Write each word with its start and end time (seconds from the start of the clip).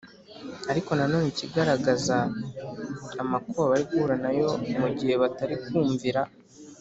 ariko 0.71 0.89
nanone 0.97 1.25
ikagaragaza 1.29 2.17
amakuba 3.21 3.63
bari 3.71 3.83
guhura 3.89 4.15
na 4.23 4.31
yo 4.39 4.49
mu 4.79 4.87
gihe 4.97 5.13
batari 5.21 5.55
kumvira 5.65 6.21